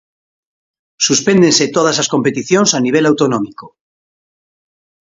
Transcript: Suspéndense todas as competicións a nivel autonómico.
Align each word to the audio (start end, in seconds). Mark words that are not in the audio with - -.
Suspéndense 1.07 1.65
todas 1.75 1.97
as 2.03 2.11
competicións 2.13 2.69
a 2.77 2.79
nivel 2.85 3.05
autonómico. 3.07 3.65